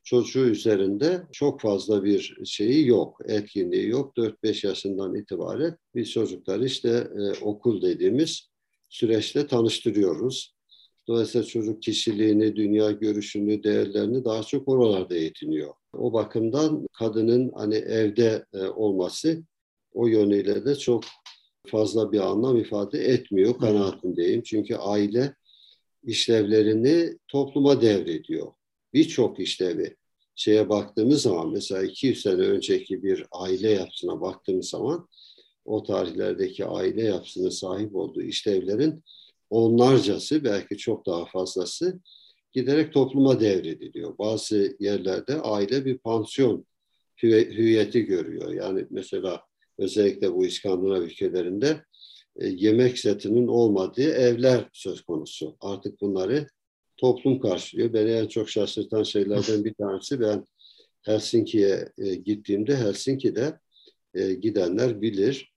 [0.03, 4.17] çocuğu üzerinde çok fazla bir şeyi yok, etkinliği yok.
[4.17, 8.49] 4-5 yaşından itibaren biz çocukları işte e, okul dediğimiz
[8.89, 10.55] süreçte tanıştırıyoruz.
[11.07, 15.73] Dolayısıyla çocuk kişiliğini, dünya görüşünü, değerlerini daha çok oralarda eğitiniyor.
[15.93, 19.43] O bakımdan kadının hani evde e, olması
[19.93, 21.03] o yönüyle de çok
[21.67, 24.43] fazla bir anlam ifade etmiyor kanaatindeyim.
[24.43, 25.35] Çünkü aile
[26.03, 28.47] işlevlerini topluma devrediyor.
[28.93, 29.95] Birçok işlevi
[30.35, 35.07] şeye baktığımız zaman mesela 200 sene önceki bir aile yapısına baktığımız zaman
[35.65, 39.03] o tarihlerdeki aile yapısına sahip olduğu işlevlerin
[39.49, 41.99] onlarcası belki çok daha fazlası
[42.51, 44.17] giderek topluma devrediliyor.
[44.17, 46.65] Bazı yerlerde aile bir pansiyon
[47.23, 48.53] hüviyeti görüyor.
[48.53, 49.41] Yani mesela
[49.77, 51.83] özellikle bu İskandinav ülkelerinde
[52.35, 55.57] e, yemek setinin olmadığı evler söz konusu.
[55.59, 56.47] Artık bunları
[57.03, 57.93] toplum karşılıyor.
[57.93, 60.47] Beni en çok şaşırtan şeylerden bir tanesi ben
[61.01, 63.59] Helsinki'ye e, gittiğimde Helsinki'de
[64.13, 65.53] e, gidenler bilir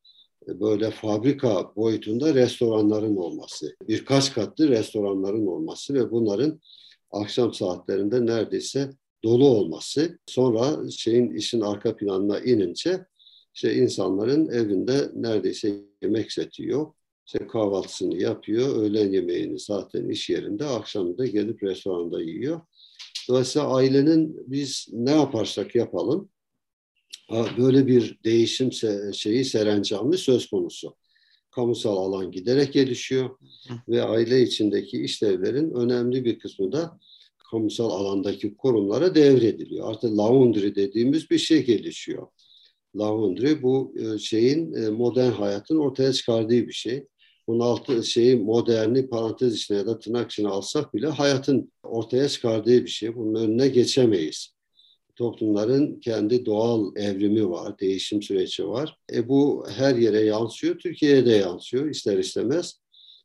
[0.49, 6.61] e, böyle fabrika boyutunda restoranların olması, birkaç katlı restoranların olması ve bunların
[7.11, 8.91] akşam saatlerinde neredeyse
[9.25, 10.19] dolu olması.
[10.27, 13.07] Sonra şeyin işin arka planına inince
[13.55, 16.97] işte insanların evinde neredeyse yemek seti yok.
[17.27, 22.61] İşte kahvaltısını yapıyor, öğlen yemeğini zaten iş yerinde, akşam da gelip restoranda yiyor.
[23.29, 26.29] Dolayısıyla ailenin biz ne yaparsak yapalım
[27.59, 28.71] böyle bir değişim
[29.15, 30.97] şeyi serencamlı söz konusu.
[31.51, 33.31] Kamusal alan giderek gelişiyor
[33.89, 36.99] ve aile içindeki işlevlerin önemli bir kısmı da
[37.51, 39.91] kamusal alandaki kurumlara devrediliyor.
[39.91, 42.27] Artık laundry dediğimiz bir şey gelişiyor.
[42.99, 47.07] Laundry bu e, şeyin e, modern hayatın ortaya çıkardığı bir şey.
[47.49, 52.85] Bunun altı şeyi moderni parantez içine ya da tırnak içine alsak bile hayatın ortaya çıkardığı
[52.85, 53.17] bir şey.
[53.17, 54.53] Bunun önüne geçemeyiz.
[55.17, 58.99] Toplumların kendi doğal evrimi var, değişim süreci var.
[59.13, 62.81] E bu her yere yansıyor, Türkiye'ye de yansıyor ister istemez.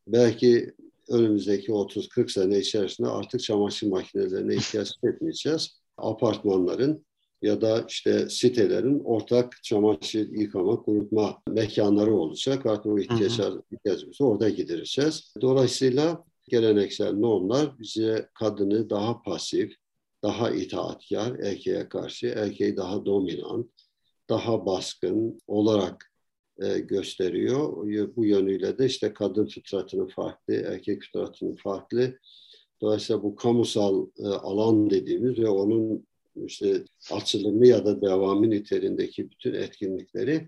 [0.07, 0.73] Belki
[1.09, 5.81] önümüzdeki 30-40 sene içerisinde artık çamaşır makinelerine ihtiyaç etmeyeceğiz.
[5.97, 7.05] Apartmanların
[7.41, 12.65] ya da işte sitelerin ortak çamaşır yıkama, kurutma mekanları olacak.
[12.65, 15.33] Artık o ihtiyaçlar, ihtiyacımızı orada gidereceğiz.
[15.41, 19.75] Dolayısıyla geleneksel normlar bize kadını daha pasif,
[20.23, 23.67] daha itaatkar erkeğe karşı, erkeği daha dominant,
[24.29, 26.11] daha baskın olarak
[26.61, 27.87] e, gösteriyor.
[28.15, 32.17] Bu yönüyle de işte kadın fıtratının farklı, erkek fıtratının farklı.
[32.81, 36.07] Dolayısıyla bu kamusal e, alan dediğimiz ve onun
[36.45, 40.47] işte açılımı ya da devamı niteliğindeki bütün etkinlikleri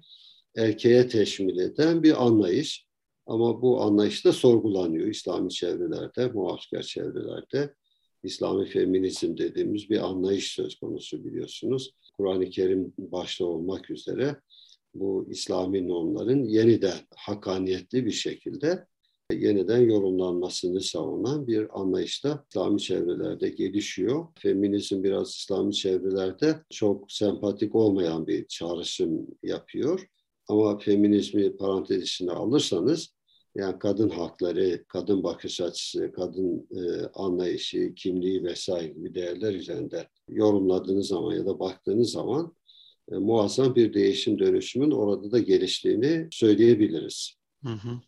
[0.55, 2.87] erkeğe teşmil eden bir anlayış.
[3.25, 7.73] Ama bu anlayış da sorgulanıyor İslami çevrelerde, muhafazakar çevrelerde.
[8.23, 11.91] İslami feminizm dediğimiz bir anlayış söz konusu biliyorsunuz.
[12.17, 14.35] Kur'an-ı Kerim başta olmak üzere
[14.93, 18.85] bu İslami normların yeniden hakaniyetli bir şekilde
[19.31, 24.27] yeniden yorumlanmasını savunan bir anlayışta İslami çevrelerde gelişiyor.
[24.39, 30.07] Feminizm biraz İslami çevrelerde çok sempatik olmayan bir çağrışım yapıyor.
[30.47, 33.13] Ama feminizmi parantez içine alırsanız
[33.55, 41.07] yani kadın hakları, kadın bakış açısı, kadın e, anlayışı, kimliği vesaire gibi değerler üzerinde yorumladığınız
[41.07, 42.55] zaman ya da baktığınız zaman
[43.11, 47.35] e, muazzam bir değişim dönüşümün orada da geliştiğini söyleyebiliriz.
[47.63, 48.01] Hı hı.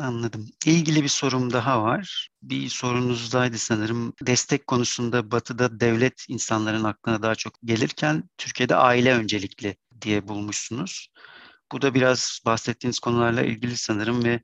[0.00, 0.46] Anladım.
[0.66, 2.28] İlgili bir sorum daha var.
[2.42, 4.12] Bir sorunuzdaydı sanırım.
[4.22, 11.08] Destek konusunda Batı'da devlet insanların aklına daha çok gelirken Türkiye'de aile öncelikli diye bulmuşsunuz.
[11.72, 14.40] Bu da biraz bahsettiğiniz konularla ilgili sanırım ve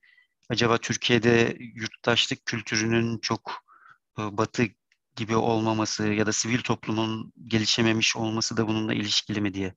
[0.49, 3.53] acaba Türkiye'de yurttaşlık kültürünün çok
[4.19, 4.63] e, Batı
[5.17, 9.75] gibi olmaması ya da sivil toplumun gelişememiş olması da bununla ilişkili mi diye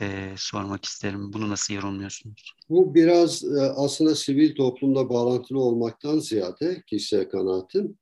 [0.00, 1.32] e, sormak isterim.
[1.32, 2.54] Bunu nasıl yorumluyorsunuz?
[2.68, 7.98] Bu biraz e, aslında sivil toplumla bağlantılı olmaktan ziyade kişisel kanaatim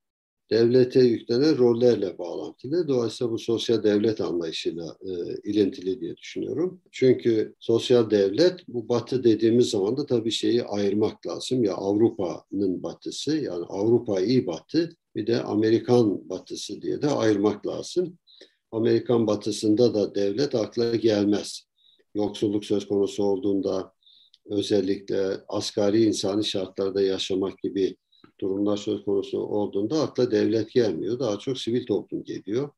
[0.53, 2.89] devlete yüklenen rollerle bağlantılı.
[2.89, 5.11] Dolayısıyla bu sosyal devlet anlayışıyla e,
[5.51, 6.81] ilintili diye düşünüyorum.
[6.91, 11.65] Çünkü sosyal devlet bu batı dediğimiz zaman da tabii şeyi ayırmak lazım.
[11.65, 18.19] Ya Avrupa'nın batısı yani Avrupa iyi batı bir de Amerikan batısı diye de ayırmak lazım.
[18.73, 21.67] Amerikan batısında da devlet akla gelmez.
[22.15, 23.93] Yoksulluk söz konusu olduğunda
[24.47, 27.97] özellikle asgari insani şartlarda yaşamak gibi
[28.41, 31.19] durumlar söz konusu olduğunda akla devlet gelmiyor.
[31.19, 32.71] Daha çok sivil toplum geliyor.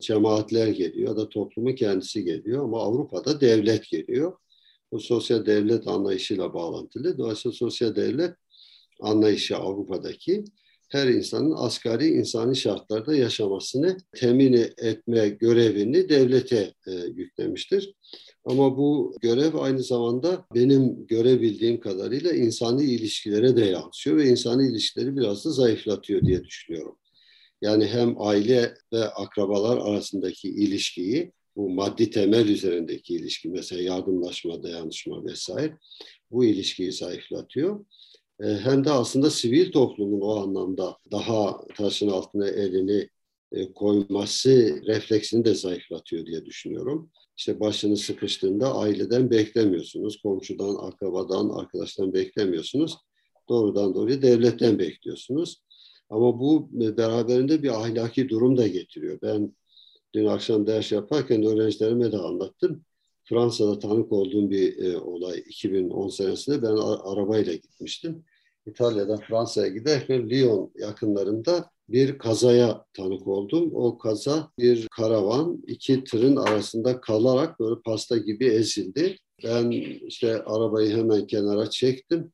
[0.00, 4.36] Cemaatler geliyor ya da toplumun kendisi geliyor ama Avrupa'da devlet geliyor.
[4.92, 7.18] Bu sosyal devlet anlayışıyla bağlantılı.
[7.18, 8.34] Dolayısıyla sosyal devlet
[9.00, 10.44] anlayışı Avrupa'daki
[10.88, 17.94] her insanın asgari insani şartlarda yaşamasını temin etme görevini devlete e, yüklemiştir.
[18.46, 25.16] Ama bu görev aynı zamanda benim görebildiğim kadarıyla insani ilişkilere de yansıyor ve insani ilişkileri
[25.16, 26.98] biraz da zayıflatıyor diye düşünüyorum.
[27.62, 35.24] Yani hem aile ve akrabalar arasındaki ilişkiyi, bu maddi temel üzerindeki ilişki, mesela yardımlaşma, dayanışma
[35.24, 35.78] vesaire,
[36.30, 37.84] bu ilişkiyi zayıflatıyor.
[38.42, 43.08] E, hem de aslında sivil toplumun o anlamda daha taşın altına elini
[43.52, 47.10] e, koyması refleksini de zayıflatıyor diye düşünüyorum.
[47.36, 52.96] İşte başınız sıkıştığında aileden beklemiyorsunuz, komşudan, akrabadan, arkadaştan beklemiyorsunuz.
[53.48, 55.62] Doğrudan doğruya devletten bekliyorsunuz.
[56.10, 59.18] Ama bu beraberinde bir ahlaki durum da getiriyor.
[59.22, 59.54] Ben
[60.14, 62.84] dün akşam ders yaparken öğrencilerime de anlattım.
[63.24, 66.76] Fransa'da tanık olduğum bir e, olay 2010 senesinde ben
[67.12, 68.24] arabayla gitmiştim.
[68.66, 73.70] İtalya'dan Fransa'ya giderken Lyon yakınlarında bir kazaya tanık oldum.
[73.74, 79.16] O kaza bir karavan iki tırın arasında kalarak böyle pasta gibi ezildi.
[79.44, 79.70] Ben
[80.06, 82.32] işte arabayı hemen kenara çektim.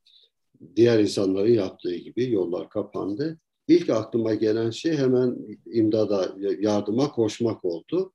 [0.77, 3.39] Diğer insanların yaptığı gibi yollar kapandı.
[3.69, 5.37] İlk aklıma gelen şey hemen
[5.67, 8.13] imdada, yardıma koşmak oldu.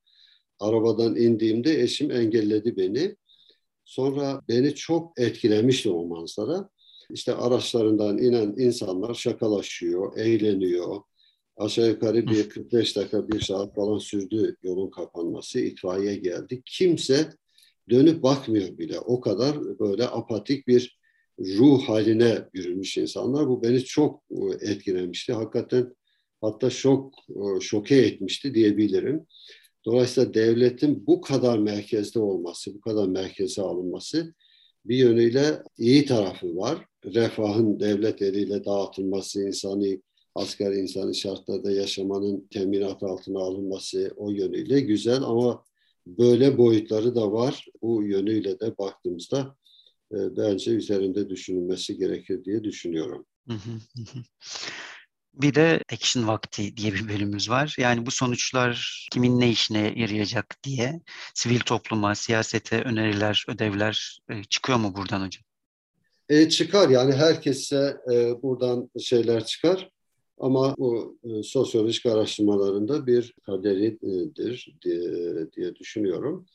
[0.59, 3.15] Arabadan indiğimde eşim engelledi beni.
[3.85, 6.69] Sonra beni çok etkilemişti o manzara.
[7.09, 11.01] İşte araçlarından inen insanlar şakalaşıyor, eğleniyor.
[11.57, 15.59] Aşağı yukarı bir 45 dakika, bir saat falan sürdü yolun kapanması.
[15.59, 16.61] İtfaiye geldi.
[16.65, 17.29] Kimse
[17.89, 18.99] dönüp bakmıyor bile.
[18.99, 20.99] O kadar böyle apatik bir
[21.39, 23.47] ruh haline bürünmüş insanlar.
[23.47, 25.33] Bu beni çok e, etkilemişti.
[25.33, 25.95] Hakikaten
[26.41, 29.25] hatta şok, e, şoke etmişti diyebilirim.
[29.85, 34.33] Dolayısıyla devletin bu kadar merkezde olması, bu kadar merkeze alınması
[34.85, 36.85] bir yönüyle iyi tarafı var.
[37.05, 40.01] Refahın devlet eliyle dağıtılması, insani
[40.37, 45.63] asgari insani şartlarda yaşamanın teminat altına alınması o yönüyle güzel ama
[46.07, 47.65] böyle boyutları da var.
[47.81, 49.55] Bu yönüyle de baktığımızda
[50.11, 53.25] e, bence üzerinde düşünülmesi gerekir diye düşünüyorum.
[55.33, 57.75] Bir de action vakti diye bir bölümümüz var.
[57.79, 61.01] Yani bu sonuçlar kimin ne işine yarayacak diye
[61.33, 65.43] sivil topluma, siyasete öneriler, ödevler e, çıkıyor mu buradan hocam?
[66.29, 69.89] E, çıkar yani herkese e, buradan şeyler çıkar.
[70.37, 76.45] Ama bu e, sosyolojik araştırmalarında bir kaderidir diye, diye düşünüyorum.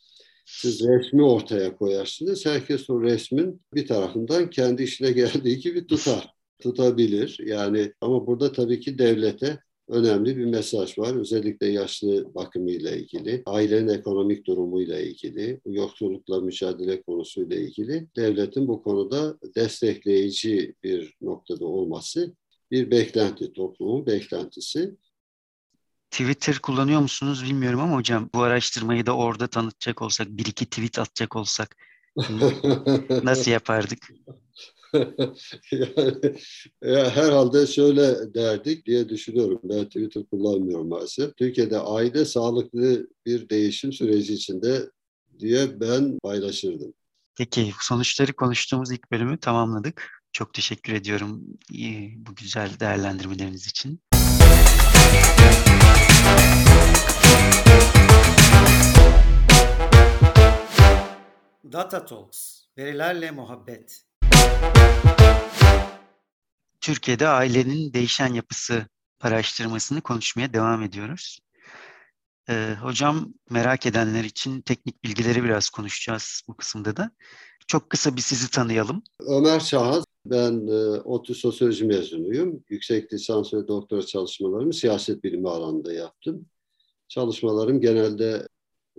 [0.47, 2.47] Siz resmi ortaya koyarsınız.
[2.47, 6.31] Herkes o resmin bir tarafından kendi işine geldiği gibi tutar.
[6.59, 7.38] Tutabilir.
[7.47, 11.16] Yani ama burada tabii ki devlete önemli bir mesaj var.
[11.16, 19.38] Özellikle yaşlı bakımıyla ilgili, ailenin ekonomik durumuyla ilgili, yoksullukla mücadele konusuyla ilgili devletin bu konuda
[19.57, 22.35] destekleyici bir noktada olması
[22.73, 24.97] bir beklenti, toplumun beklentisi.
[26.11, 30.99] Twitter kullanıyor musunuz bilmiyorum ama hocam bu araştırmayı da orada tanıtacak olsak, bir iki tweet
[30.99, 31.77] atacak olsak
[33.23, 34.09] nasıl yapardık?
[35.73, 36.35] yani,
[36.83, 39.61] ya herhalde şöyle derdik diye düşünüyorum.
[39.65, 41.37] Ben Twitter kullanmıyorum maalesef.
[41.37, 44.91] Türkiye'de aile sağlıklı bir değişim süreci içinde
[45.39, 46.95] diye ben paylaşırdım.
[47.39, 50.22] Peki sonuçları konuştuğumuz ilk bölümü tamamladık.
[50.33, 51.40] Çok teşekkür ediyorum
[52.16, 54.01] bu güzel değerlendirmeleriniz için.
[61.73, 64.05] Data Talks, verilerle muhabbet.
[66.81, 68.87] Türkiye'de ailenin değişen yapısı
[69.21, 71.38] araştırmasını konuşmaya devam ediyoruz.
[72.49, 77.11] Ee, hocam merak edenler için teknik bilgileri biraz konuşacağız bu kısımda da.
[77.66, 79.03] Çok kısa bir sizi tanıyalım.
[79.20, 82.64] Ömer Çağaz, ben e, ODTÜ Sosyoloji mezunuyum.
[82.68, 86.46] Yüksek lisans ve doktora çalışmalarımı siyaset bilimi alanında yaptım.
[87.09, 88.48] Çalışmalarım genelde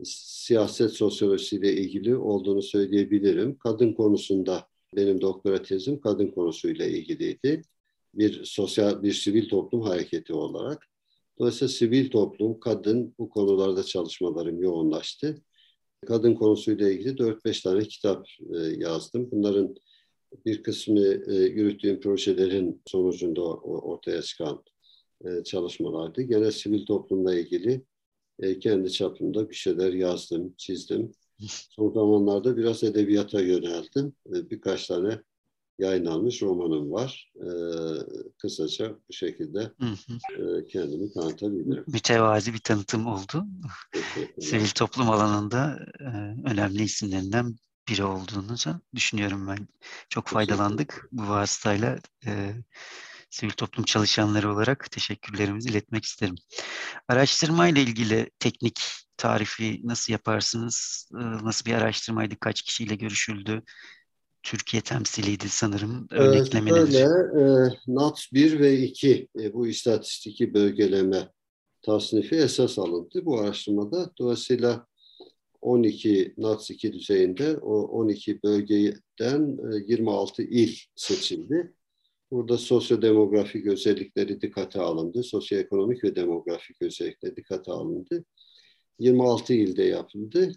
[0.03, 3.57] siyaset sosyolojisiyle ilgili olduğunu söyleyebilirim.
[3.57, 7.61] Kadın konusunda benim doktora tezim kadın konusuyla ilgiliydi.
[8.13, 10.87] Bir sosyal, bir sivil toplum hareketi olarak.
[11.39, 15.41] Dolayısıyla sivil toplum, kadın bu konularda çalışmalarım yoğunlaştı.
[16.05, 19.31] Kadın konusuyla ilgili 4-5 tane kitap e, yazdım.
[19.31, 19.75] Bunların
[20.45, 24.63] bir kısmı e, yürüttüğüm projelerin sonucunda ortaya çıkan
[25.25, 26.21] e, çalışmalardı.
[26.21, 27.81] Gene sivil toplumla ilgili
[28.59, 31.11] kendi çapımda bir şeyler yazdım, çizdim.
[31.69, 34.13] Son zamanlarda biraz edebiyata yöneldim.
[34.25, 35.19] Birkaç tane
[35.79, 37.31] yayınlanmış romanım var.
[37.35, 37.47] Ee,
[38.41, 40.33] kısaca bu şekilde hı hı.
[40.41, 41.83] E, kendimi tanıtabilirim.
[41.87, 43.45] Mütevazi bir tanıtım oldu.
[44.41, 46.05] Sivil toplum alanında e,
[46.49, 47.55] önemli isimlerinden
[47.89, 49.67] biri olduğunuzu düşünüyorum ben.
[50.09, 51.99] Çok faydalandık bu vasıtayla.
[52.25, 52.53] E,
[53.29, 56.35] sivil toplum çalışanları olarak teşekkürlerimizi iletmek isterim.
[57.07, 58.81] Araştırma ile ilgili teknik
[59.17, 61.09] tarifi nasıl yaparsınız?
[61.13, 62.35] E, nasıl bir araştırmaydı?
[62.39, 63.63] Kaç kişiyle görüşüldü?
[64.43, 66.95] Türkiye temsiliydi sanırım örneklemeleri.
[66.95, 67.01] Ee,
[67.41, 71.29] e, NAT 1 ve 2 e, bu istatistiki bölgeleme
[71.81, 74.11] tasnifi esas alındı bu araştırmada.
[74.19, 74.87] Dolayısıyla
[75.61, 81.73] 12 NATS 2 düzeyinde o 12 bölgeden e, 26 il seçildi.
[82.31, 85.23] Burada sosyodemografik özellikleri dikkate alındı.
[85.23, 88.25] Sosyoekonomik ve demografik özellikleri dikkate alındı.
[88.99, 90.51] 26 ilde yapıldı.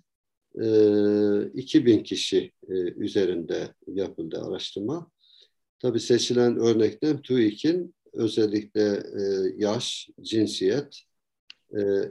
[0.57, 2.53] 2000 kişi
[2.97, 5.11] üzerinde yapıldı araştırma.
[5.79, 9.03] Tabii seçilen örnekten TÜİK'in özellikle
[9.57, 11.01] yaş, cinsiyet,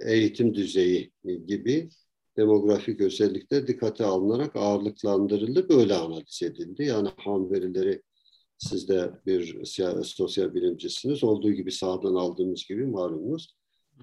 [0.05, 1.11] eğitim düzeyi
[1.47, 1.89] gibi
[2.37, 6.83] demografik özellikler dikkate alınarak ağırlıklandırıldı, böyle analiz edildi.
[6.83, 8.01] Yani ham verileri
[8.57, 9.65] siz de bir
[10.03, 11.23] sosyal bilimcisiniz.
[11.23, 13.55] Olduğu gibi sahadan aldığımız gibi malumunuz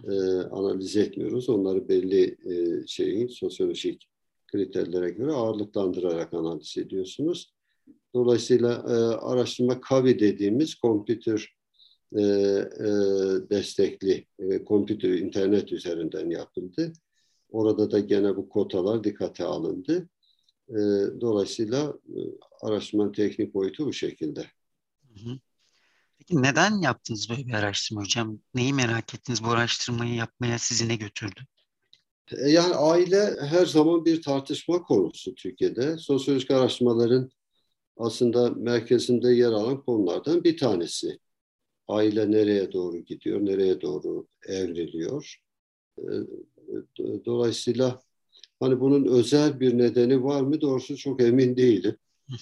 [0.05, 0.14] e,
[0.50, 1.48] analiz etmiyoruz.
[1.48, 4.09] Onları belli e, şeyin sosyolojik
[4.53, 7.53] kriterlere göre ağırlıklandırarak analiz ediyorsunuz.
[8.15, 11.55] Dolayısıyla e, araştırma KAVI dediğimiz kompütür
[12.17, 12.88] e, e,
[13.51, 16.93] destekli, e, kompütür internet üzerinden yapıldı.
[17.51, 20.09] Orada da gene bu kotalar dikkate alındı.
[20.69, 20.81] E,
[21.21, 22.19] dolayısıyla e,
[22.62, 24.47] araştırmanın teknik boyutu bu şekilde.
[26.19, 28.38] Peki neden yaptınız böyle bir araştırma hocam?
[28.55, 29.45] Neyi merak ettiniz?
[29.45, 31.41] Bu araştırmayı yapmaya sizi ne götürdü?
[32.31, 35.99] E, yani aile her zaman bir tartışma konusu Türkiye'de.
[35.99, 37.31] Sosyolojik araştırmaların
[37.97, 41.19] aslında merkezinde yer alan konulardan bir tanesi.
[41.89, 45.37] Aile nereye doğru gidiyor, nereye doğru evriliyor.
[45.99, 46.05] E,
[47.25, 48.01] dolayısıyla
[48.61, 51.97] hani bunun özel bir nedeni var mı doğrusu çok emin değilim.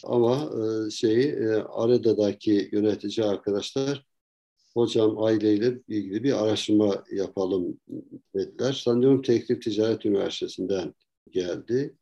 [0.04, 0.50] Ama
[0.86, 1.36] e, şeyi
[1.68, 4.09] Areda'daki yönetici arkadaşlar
[4.74, 7.80] hocam aileyle ilgili bir araştırma yapalım
[8.34, 8.72] dediler.
[8.72, 10.94] Sanıyorum Teklif Ticaret Üniversitesi'nden
[11.30, 11.96] geldi.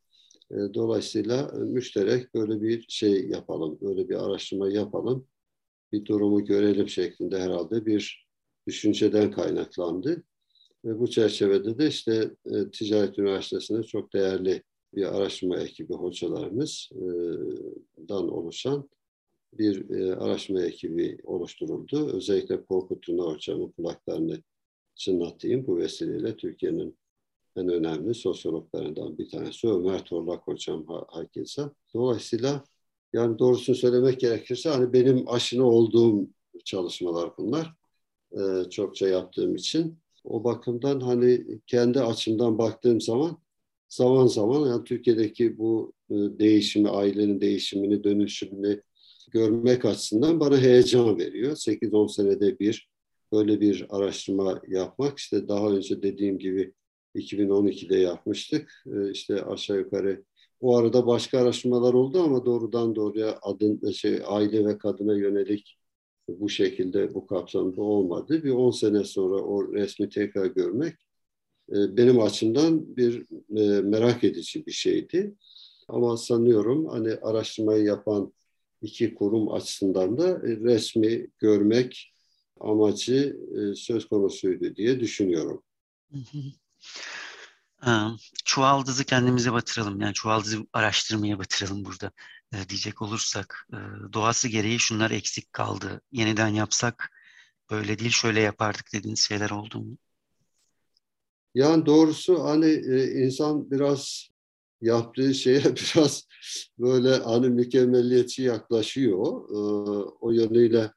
[0.51, 5.27] E, dolayısıyla müşterek böyle bir şey yapalım, böyle bir araştırma yapalım,
[5.91, 8.27] bir durumu görelim şeklinde herhalde bir
[8.67, 10.23] düşünceden kaynaklandı.
[10.85, 14.63] Ve bu çerçevede de işte e, Ticaret Üniversitesi'nde çok değerli
[14.95, 18.89] bir araştırma ekibi hocalarımızdan oluşan
[19.53, 22.09] bir e, araştırma ekibi oluşturuldu.
[22.13, 24.43] Özellikle Korkut Tuna Hocam'ın kulaklarını
[24.95, 26.97] çınlatayım bu vesileyle Türkiye'nin
[27.55, 31.61] en önemli sosyologlarından bir tanesi Ömer Torlak Hocam herkese.
[31.93, 32.63] Dolayısıyla
[33.13, 36.27] yani doğrusunu söylemek gerekirse hani benim aşina olduğum
[36.65, 37.73] çalışmalar bunlar.
[38.31, 39.97] Ee, çokça yaptığım için.
[40.23, 43.37] O bakımdan hani kendi açımdan baktığım zaman
[43.89, 48.81] zaman zaman yani Türkiye'deki bu e, değişimi, ailenin değişimini, dönüşümünü
[49.31, 51.55] görmek açısından bana heyecan veriyor.
[51.55, 52.89] 8-10 senede bir
[53.31, 55.17] böyle bir araştırma yapmak.
[55.19, 56.73] İşte daha önce dediğim gibi
[57.15, 58.83] 2012'de yapmıştık.
[58.87, 60.23] Ee, işte aşağı yukarı
[60.61, 65.77] o arada başka araştırmalar oldu ama doğrudan doğruya adın şey aile ve kadına yönelik
[66.29, 68.43] bu şekilde bu kapsamda olmadı.
[68.43, 70.93] Bir 10 sene sonra o resmi tekrar görmek
[71.71, 73.25] e, benim açımdan bir
[73.57, 75.35] e, merak edici bir şeydi.
[75.87, 78.33] Ama sanıyorum hani araştırmayı yapan
[78.81, 82.13] iki kurum açısından da e, resmi görmek
[82.59, 85.63] amacı e, söz konusuydu diye düşünüyorum.
[88.45, 90.01] Çuvaldızı kendimize batıralım.
[90.01, 92.11] Yani çuvaldızı araştırmaya batıralım burada
[92.53, 93.67] e, diyecek olursak.
[94.13, 96.01] Doğası gereği şunlar eksik kaldı.
[96.11, 97.11] Yeniden yapsak
[97.71, 99.97] böyle değil şöyle yapardık dediğiniz şeyler oldu mu?
[101.55, 102.73] Yani doğrusu hani
[103.25, 104.29] insan biraz
[104.81, 106.27] yaptığı şeye biraz
[106.79, 109.49] böyle hani mükemmelliyetçi yaklaşıyor.
[109.49, 109.55] Ee,
[110.21, 110.91] o yönüyle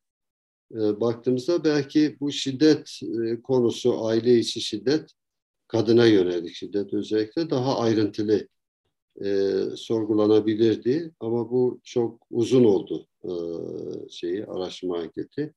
[0.72, 5.10] e, baktığımızda belki bu şiddet e, konusu, aile içi şiddet,
[5.68, 8.48] kadına yönelik şiddet özellikle daha ayrıntılı
[9.24, 11.12] e, sorgulanabilirdi.
[11.20, 13.06] Ama bu çok uzun oldu
[14.10, 15.54] şeyi araştırma anketi.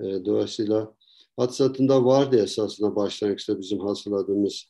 [0.00, 0.94] Dolayısıyla
[1.36, 4.64] Hatsatında vardı esasında başlangıçta bizim hazırladığımız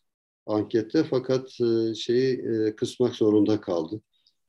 [0.46, 4.04] ankette fakat e, şeyi e, kısmak zorunda kaldık.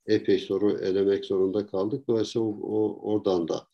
[0.08, 2.08] Epey soru elemek zorunda kaldık.
[2.08, 3.68] Dolayısıyla o, o, oradan da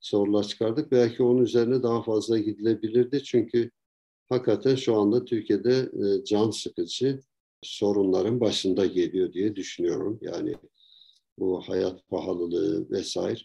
[0.00, 0.92] sorular çıkardık.
[0.92, 3.22] Belki onun üzerine daha fazla gidilebilirdi.
[3.22, 3.70] Çünkü
[4.28, 5.90] hakikaten şu anda Türkiye'de
[6.20, 7.20] e, can sıkıcı
[7.62, 10.18] sorunların başında geliyor diye düşünüyorum.
[10.22, 10.54] Yani
[11.38, 13.40] bu hayat pahalılığı vesaire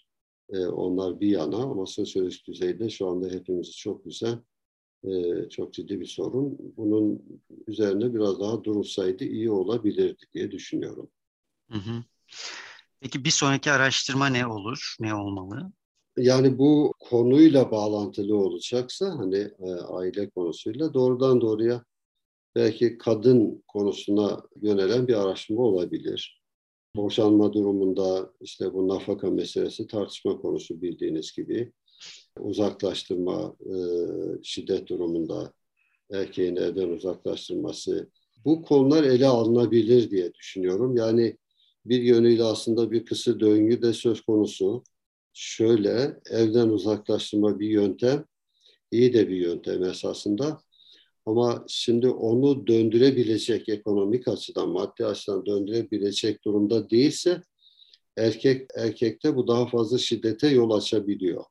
[0.58, 4.40] onlar bir yana ama sosyolojik düzeyde şu anda hepimizi çok güzel,
[5.04, 6.58] e, çok ciddi bir sorun.
[6.78, 7.24] Bunun
[7.68, 11.10] üzerine biraz daha durulsaydı iyi olabilirdi diye düşünüyorum.
[11.72, 12.04] Hı hı.
[13.00, 15.72] Peki bir sonraki araştırma ne olur, ne olmalı?
[16.18, 21.84] Yani bu konuyla bağlantılı olacaksa hani e, aile konusuyla doğrudan doğruya
[22.56, 26.42] belki kadın konusuna yönelen bir araştırma olabilir.
[26.96, 31.74] Boşanma durumunda işte bu nafaka meselesi tartışma konusu bildiğiniz gibi.
[32.40, 33.74] Uzaklaştırma, e,
[34.44, 35.54] şiddet durumunda
[36.12, 38.10] erkeğin evden uzaklaştırması.
[38.46, 40.96] Bu konular ele alınabilir diye düşünüyorum.
[40.98, 41.38] Yani
[41.86, 44.84] bir yönüyle aslında bir kısır döngü de söz konusu.
[45.34, 48.26] Şöyle evden uzaklaştırma bir yöntem,
[48.92, 50.62] iyi de bir yöntem esasında.
[51.26, 57.42] Ama şimdi onu döndürebilecek ekonomik açıdan, maddi açıdan döndürebilecek durumda değilse
[58.18, 61.44] erkek erkekte bu daha fazla şiddete yol açabiliyor.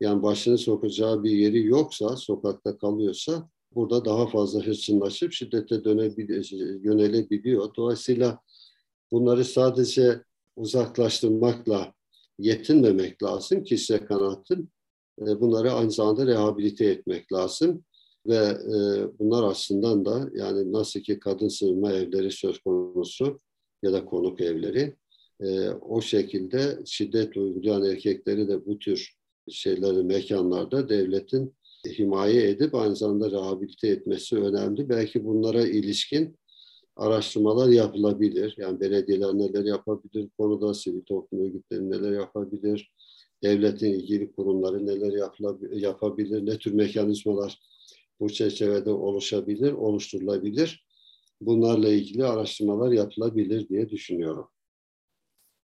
[0.00, 6.50] Yani başını sokacağı bir yeri yoksa, sokakta kalıyorsa burada daha fazla hırçınlaşıp şiddete dönebilir,
[6.82, 7.74] yönelebiliyor.
[7.74, 8.38] Dolayısıyla
[9.12, 10.22] bunları sadece
[10.56, 11.94] uzaklaştırmakla
[12.38, 14.68] yetinmemek lazım kişisel kanaatim.
[15.20, 17.84] E, bunları aynı zamanda rehabilite etmek lazım.
[18.26, 18.78] Ve e,
[19.18, 23.40] bunlar aslında da yani nasıl ki kadın sığınma evleri söz konusu
[23.82, 24.96] ya da konuk evleri
[25.40, 29.14] e, o şekilde şiddet uygulayan erkekleri de bu tür
[29.50, 31.54] şeyleri mekanlarda devletin
[31.86, 34.88] himaye edip aynı zamanda rehabilite etmesi önemli.
[34.88, 36.36] Belki bunlara ilişkin
[36.96, 38.54] araştırmalar yapılabilir.
[38.58, 42.92] Yani belediyeler neler yapabilir konuda, sivil toplum örgütleri neler yapabilir,
[43.42, 45.12] devletin ilgili kurumları neler
[45.72, 47.58] yapabilir, ne tür mekanizmalar
[48.20, 50.84] bu çerçevede oluşabilir, oluşturulabilir.
[51.40, 54.48] Bunlarla ilgili araştırmalar yapılabilir diye düşünüyorum.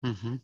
[0.04, 0.38] Hı hı.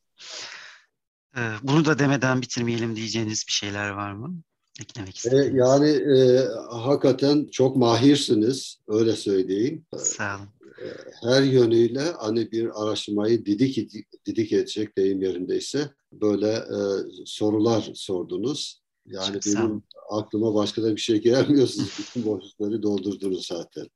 [1.36, 4.42] Ee, bunu da demeden bitirmeyelim diyeceğiniz bir şeyler var mı?
[4.80, 5.54] Eklemek istediğiniz.
[5.54, 9.86] E, yani e, hakikaten çok mahirsiniz, öyle söyleyeyim.
[9.96, 10.48] Sağ olun.
[10.82, 10.86] E,
[11.22, 13.92] her yönüyle hani bir araştırmayı didik,
[14.26, 16.78] didik edecek deyim yerindeyse böyle e,
[17.26, 18.82] sorular sordunuz.
[19.06, 21.66] Yani Çok benim aklıma başka da bir şey gelmiyor.
[21.66, 23.86] Siz bütün boşlukları doldurdunuz zaten.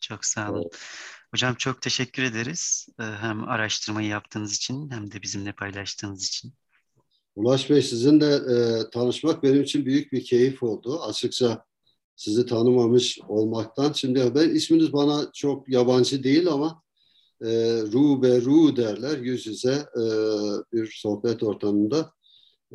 [0.00, 0.70] Çok sağ olun.
[1.30, 2.88] Hocam çok teşekkür ederiz.
[3.00, 6.54] Ee, hem araştırmayı yaptığınız için hem de bizimle paylaştığınız için.
[7.36, 11.00] Ulaş Bey sizinle e, tanışmak benim için büyük bir keyif oldu.
[11.02, 11.64] Açıkça
[12.16, 13.92] sizi tanımamış olmaktan.
[13.92, 16.82] Şimdi ben isminiz bana çok yabancı değil ama
[17.42, 17.48] e,
[17.82, 20.02] ru be ru derler yüz yüze e,
[20.72, 22.12] bir sohbet ortamında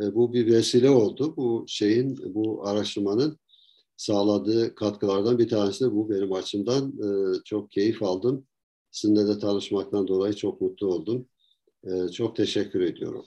[0.02, 1.34] e, bu bir vesile oldu.
[1.38, 3.40] Bu şeyin, bu araştırmanın
[3.98, 6.94] sağladığı katkılardan bir tanesi de bu benim açımdan.
[7.04, 8.48] E, çok keyif aldım.
[8.92, 11.30] Sizinle de tanışmaktan dolayı çok mutlu oldum.
[11.86, 13.26] E, çok teşekkür ediyorum.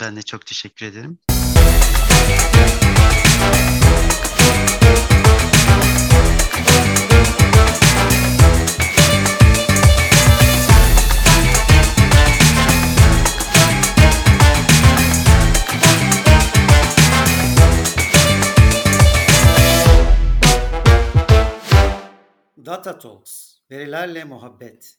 [0.00, 1.18] Ben de çok teşekkür ederim.
[22.66, 24.96] Data Talks, verilerle muhabbet.